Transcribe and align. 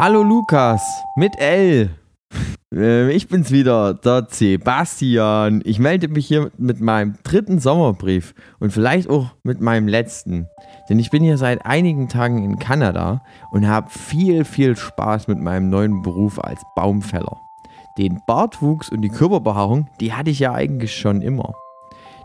Hallo 0.00 0.22
Lukas, 0.22 1.02
mit 1.16 1.40
L. 1.40 1.90
Äh, 2.72 3.10
Ich 3.10 3.26
bin's 3.26 3.50
wieder, 3.50 3.94
der 3.94 4.28
Sebastian. 4.30 5.60
Ich 5.64 5.80
melde 5.80 6.06
mich 6.06 6.28
hier 6.28 6.52
mit 6.56 6.80
meinem 6.80 7.16
dritten 7.24 7.58
Sommerbrief 7.58 8.32
und 8.60 8.72
vielleicht 8.72 9.10
auch 9.10 9.32
mit 9.42 9.60
meinem 9.60 9.88
letzten. 9.88 10.46
Denn 10.88 11.00
ich 11.00 11.10
bin 11.10 11.24
hier 11.24 11.36
seit 11.36 11.66
einigen 11.66 12.08
Tagen 12.08 12.44
in 12.44 12.60
Kanada 12.60 13.24
und 13.50 13.66
habe 13.66 13.90
viel, 13.90 14.44
viel 14.44 14.76
Spaß 14.76 15.26
mit 15.26 15.40
meinem 15.40 15.68
neuen 15.68 16.00
Beruf 16.02 16.38
als 16.38 16.62
Baumfäller. 16.76 17.36
Den 17.98 18.20
Bartwuchs 18.24 18.90
und 18.90 19.02
die 19.02 19.08
Körperbehaarung, 19.08 19.88
die 20.00 20.12
hatte 20.12 20.30
ich 20.30 20.38
ja 20.38 20.52
eigentlich 20.52 20.94
schon 20.94 21.22
immer. 21.22 21.54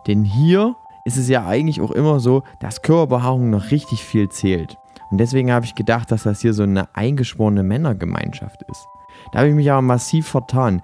Denn 0.05 0.23
hier 0.23 0.75
ist 1.05 1.17
es 1.17 1.27
ja 1.27 1.47
eigentlich 1.47 1.81
auch 1.81 1.89
immer 1.89 2.19
so, 2.19 2.43
dass 2.59 2.83
Körperbehaarung 2.83 3.49
noch 3.49 3.71
richtig 3.71 4.03
viel 4.03 4.29
zählt. 4.29 4.77
Und 5.13 5.19
deswegen 5.19 5.51
habe 5.51 5.63
ich 5.63 5.75
gedacht, 5.75 6.09
dass 6.09 6.23
das 6.23 6.41
hier 6.41 6.55
so 6.55 6.63
eine 6.63 6.87
eingeschworene 6.95 7.61
Männergemeinschaft 7.61 8.63
ist. 8.63 8.87
Da 9.31 9.39
habe 9.39 9.49
ich 9.49 9.53
mich 9.53 9.71
aber 9.71 9.83
massiv 9.83 10.27
vertan. 10.27 10.81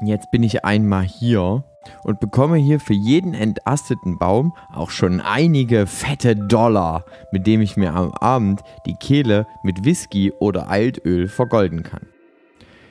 Jetzt 0.00 0.32
bin 0.32 0.42
ich 0.42 0.64
einmal 0.64 1.04
hier 1.04 1.62
und 2.02 2.18
bekomme 2.18 2.56
hier 2.56 2.80
für 2.80 2.94
jeden 2.94 3.34
entasteten 3.34 4.18
Baum 4.18 4.52
auch 4.74 4.90
schon 4.90 5.20
einige 5.20 5.86
fette 5.86 6.34
Dollar, 6.34 7.04
mit 7.30 7.46
dem 7.46 7.60
ich 7.60 7.76
mir 7.76 7.94
am 7.94 8.10
Abend 8.14 8.62
die 8.84 8.96
Kehle 8.96 9.46
mit 9.62 9.84
Whisky 9.84 10.32
oder 10.40 10.68
Altöl 10.68 11.28
vergolden 11.28 11.84
kann. 11.84 12.08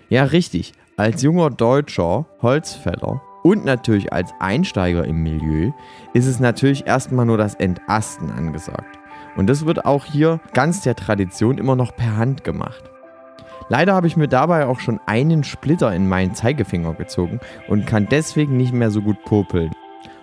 Ja, 0.08 0.24
richtig. 0.24 0.72
Als 0.96 1.22
junger 1.22 1.50
deutscher 1.50 2.28
Holzfäller 2.42 3.22
und 3.48 3.64
natürlich 3.64 4.12
als 4.12 4.34
Einsteiger 4.40 5.06
im 5.06 5.24
Milieu 5.24 5.72
ist 6.12 6.26
es 6.26 6.42
natürlich 6.42 6.86
erstmal 6.86 7.26
nur 7.26 7.38
das 7.38 7.56
Entasten 7.56 8.30
angesagt. 8.30 9.00
Und 9.38 9.48
das 9.48 9.66
wird 9.66 9.86
auch 9.86 10.04
hier 10.04 10.42
ganz 10.52 10.82
der 10.82 10.98
Tradition 10.98 11.58
immer 11.58 11.78
noch 11.78 11.96
per 11.96 12.18
Hand 12.18 12.44
gemacht. 12.44 12.84
Leider 13.70 13.94
habe 13.94 14.08
ich 14.08 14.18
mir 14.18 14.28
dabei 14.28 14.66
auch 14.66 14.82
schon 14.82 15.00
einen 15.06 15.46
Splitter 15.46 15.96
in 15.96 16.10
meinen 16.10 16.36
Zeigefinger 16.36 16.94
gezogen 16.96 17.40
und 17.70 17.88
kann 17.88 18.10
deswegen 18.12 18.58
nicht 18.58 18.74
mehr 18.74 18.92
so 18.92 19.02
gut 19.02 19.24
popeln. 19.24 19.72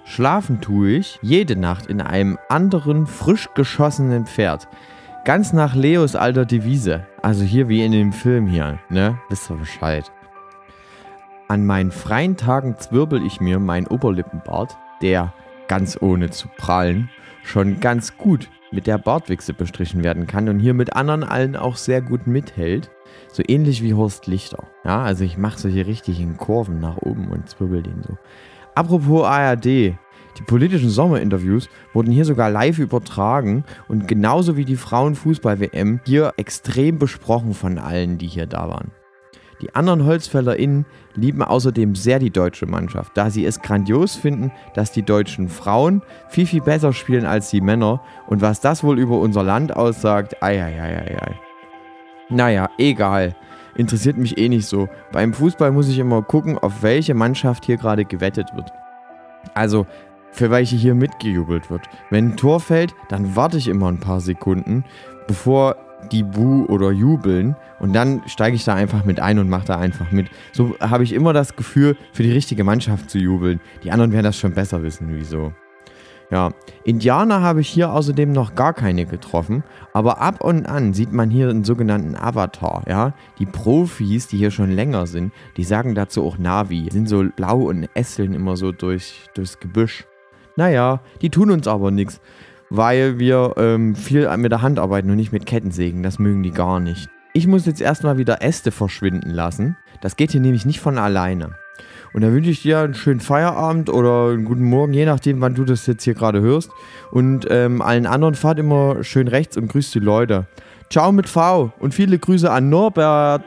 Schlafen 0.05 0.61
tue 0.61 0.91
ich 0.91 1.19
jede 1.23 1.57
Nacht 1.57 1.87
in 1.87 2.03
einem 2.03 2.39
anderen 2.51 3.07
frisch 3.07 3.49
geschossenen 3.55 4.27
Pferd. 4.27 4.69
Ganz 5.25 5.55
nach 5.55 5.75
Leos 5.75 6.15
alter 6.15 6.45
Devise. 6.45 7.07
Also 7.23 7.43
hier 7.43 7.71
wie 7.71 7.83
in 7.83 7.93
dem 7.93 8.13
Film 8.13 8.47
hier, 8.47 8.81
ne? 8.91 9.19
Wisst 9.31 9.51
ihr 9.51 9.57
Bescheid. 9.57 10.13
An 11.47 11.67
meinen 11.67 11.91
freien 11.91 12.39
Tagen 12.39 12.77
zwirbel 12.79 13.25
ich 13.25 13.39
mir 13.39 13.59
meinen 13.59 13.87
Oberlippenbart, 13.87 14.79
der, 15.03 15.35
ganz 15.69 15.99
ohne 16.01 16.31
zu 16.31 16.49
prallen, 16.57 17.11
schon 17.43 17.81
ganz 17.81 18.17
gut 18.17 18.49
mit 18.73 18.87
der 18.87 18.97
Bartwichse 18.97 19.53
bestrichen 19.53 20.03
werden 20.03 20.27
kann 20.27 20.49
und 20.49 20.59
hier 20.59 20.73
mit 20.73 20.97
anderen 20.97 21.23
allen 21.23 21.55
auch 21.55 21.77
sehr 21.77 22.01
gut 22.01 22.27
mithält. 22.27 22.91
So 23.31 23.43
ähnlich 23.47 23.83
wie 23.83 23.93
Horst 23.93 24.27
Lichter. 24.27 24.65
Ja, 24.85 25.03
also 25.03 25.23
ich 25.23 25.37
mache 25.37 25.59
so 25.59 25.69
hier 25.69 25.87
richtig 25.87 26.19
in 26.19 26.39
Kurven 26.39 26.81
nach 26.81 26.97
oben 26.97 27.29
und 27.29 27.49
zwirbel 27.49 27.83
den 27.83 28.03
so. 28.03 28.17
Apropos 28.75 29.27
ARD. 29.27 29.65
Die 29.65 30.43
politischen 30.47 30.89
Sommerinterviews 30.89 31.69
wurden 31.93 32.11
hier 32.11 32.25
sogar 32.25 32.51
live 32.51 32.79
übertragen 32.81 33.65
und 33.87 34.09
genauso 34.09 34.57
wie 34.57 34.65
die 34.65 34.77
Frauenfußball-WM 34.77 36.01
hier 36.05 36.33
extrem 36.39 36.99
besprochen 36.99 37.55
von 37.55 37.79
allen, 37.79 38.19
die 38.19 38.27
hier 38.27 38.47
da 38.47 38.69
waren. 38.69 38.91
Die 39.61 39.75
anderen 39.75 40.05
HolzfällerInnen 40.05 40.85
lieben 41.15 41.43
außerdem 41.43 41.95
sehr 41.95 42.19
die 42.19 42.31
deutsche 42.31 42.67
Mannschaft, 42.67 43.17
da 43.17 43.31
sie 43.31 43.45
es 43.45 43.61
grandios 43.61 44.17
finden, 44.17 44.53
dass 44.75 44.93
die 44.93 45.03
deutschen 45.03 45.49
Frauen 45.49 46.03
viel, 46.29 46.47
viel 46.47 46.61
besser 46.61 46.93
spielen 46.93 47.25
als 47.25 47.51
die 47.51 47.61
Männer 47.61 48.01
und 48.27 48.43
was 48.43 48.61
das 48.61 48.83
wohl 48.83 48.99
über 48.99 49.19
unser 49.19 49.43
Land 49.43 49.75
aussagt, 49.77 50.43
ei, 50.43 50.63
ei, 50.63 50.81
ei, 50.81 50.97
ei, 50.97 51.17
ei. 51.21 51.41
Naja, 52.31 52.69
egal. 52.79 53.37
Interessiert 53.77 54.17
mich 54.17 54.39
eh 54.39 54.49
nicht 54.49 54.67
so. 54.67 54.89
Beim 55.13 55.35
Fußball 55.35 55.73
muss 55.73 55.89
ich 55.89 55.99
immer 55.99 56.23
gucken, 56.23 56.59
auf 56.59 56.83
welche 56.83 57.15
Mannschaft 57.15 57.65
hier 57.65 57.77
gerade 57.77 58.05
gewettet 58.05 58.55
wird. 58.55 58.71
Also, 59.55 59.87
für 60.31 60.51
welche 60.51 60.77
hier 60.77 60.95
mitgejubelt 60.95 61.71
wird. 61.71 61.83
Wenn 62.11 62.31
ein 62.31 62.37
Tor 62.37 62.61
fällt, 62.61 62.95
dann 63.09 63.37
warte 63.37 63.57
ich 63.57 63.69
immer 63.69 63.89
ein 63.89 64.01
paar 64.01 64.21
Sekunden, 64.21 64.85
bevor 65.27 65.77
die 66.13 66.23
Bu 66.23 66.65
oder 66.67 66.91
jubeln 66.91 67.57
und 67.81 67.93
dann 67.93 68.23
steige 68.27 68.57
ich 68.57 68.65
da 68.65 68.75
einfach 68.75 69.05
mit 69.05 69.21
ein 69.21 69.39
und 69.39 69.49
mache 69.49 69.67
da 69.67 69.79
einfach 69.79 70.11
mit. 70.11 70.29
So 70.53 70.77
habe 70.81 71.05
ich 71.05 71.13
immer 71.13 71.33
das 71.33 71.57
Gefühl, 71.57 71.97
für 72.13 72.23
die 72.23 72.33
richtige 72.33 72.65
Mannschaft 72.65 73.11
zu 73.11 73.19
jubeln. 73.19 73.61
Die 73.83 73.91
anderen 73.91 74.13
werden 74.13 74.25
das 74.25 74.39
schon 74.39 74.53
besser 74.53 74.83
wissen, 74.83 75.09
wieso. 75.11 75.53
Ja, 76.31 76.51
Indianer 76.85 77.43
habe 77.43 77.61
ich 77.61 77.69
hier 77.69 77.93
außerdem 77.93 78.33
noch 78.33 78.55
gar 78.55 78.73
keine 78.73 79.07
getroffen, 79.07 79.63
aber 79.93 80.21
ab 80.21 80.43
und 80.43 80.67
an 80.67 80.95
sieht 80.95 81.13
man 81.13 81.31
hier 81.31 81.51
einen 81.51 81.65
sogenannten 81.65 82.17
Avatar, 82.17 82.83
ja. 82.89 83.13
Die 83.39 83.47
Profis, 83.47 84.27
die 84.27 84.39
hier 84.39 84.51
schon 84.51 84.71
länger 84.71 85.07
sind, 85.07 85.33
die 85.57 85.65
sagen 85.65 85.95
dazu 85.95 86.25
auch 86.25 86.39
Navi, 86.39 86.89
sind 86.91 87.09
so 87.09 87.25
blau 87.37 87.69
und 87.69 87.89
ässeln 87.95 88.33
immer 88.33 88.57
so 88.57 88.73
durch, 88.73 89.29
durchs 89.35 89.61
Gebüsch. 89.61 90.07
Naja, 90.57 91.01
die 91.21 91.31
tun 91.31 91.51
uns 91.51 91.69
aber 91.69 91.91
nichts, 91.91 92.21
weil 92.77 93.19
wir 93.19 93.55
ähm, 93.57 93.95
viel 93.95 94.35
mit 94.37 94.53
der 94.53 94.63
Hand 94.63 94.79
arbeiten 94.79 95.11
und 95.11 95.17
nicht 95.17 95.33
mit 95.33 95.47
Kettensägen, 95.47 96.03
das 96.03 96.19
mögen 96.19 96.43
die 96.43 96.51
gar 96.51 96.81
nicht. 96.81 97.09
Ich 97.33 97.47
muss 97.47 97.67
jetzt 97.67 97.81
erstmal 97.81 98.19
wieder 98.19 98.43
Äste 98.43 98.71
verschwinden 98.71 99.31
lassen, 99.31 99.77
das 100.01 100.17
geht 100.17 100.33
hier 100.33 100.41
nämlich 100.41 100.67
nicht 100.67 100.81
von 100.81 100.99
alleine. 100.99 101.51
Und 102.13 102.23
dann 102.23 102.33
wünsche 102.33 102.51
ich 102.51 102.63
dir 102.63 102.79
einen 102.79 102.95
schönen 102.95 103.19
Feierabend 103.19 103.91
oder 103.91 104.29
einen 104.29 104.45
guten 104.45 104.63
Morgen, 104.65 104.93
je 104.93 105.05
nachdem, 105.05 105.41
wann 105.41 105.57
du 105.57 105.65
das 105.65 105.87
jetzt 105.87 106.05
hier 106.05 106.15
gerade 106.15 106.41
hörst. 106.41 106.71
Und 107.11 107.47
ähm, 107.51 107.83
allen 107.83 108.07
anderen 108.07 108.37
fahrt 108.37 108.61
immer 108.61 109.03
schön 109.03 109.27
rechts 109.27 109.57
und 109.57 109.67
grüßt 109.67 109.93
die 109.97 110.01
Leute. 110.01 110.47
Ciao 110.91 111.11
mit 111.11 111.29
V 111.29 111.73
und 111.81 111.93
viele 111.93 112.19
Grüße 112.19 112.49
an 112.49 112.69
Norbert. 112.69 113.43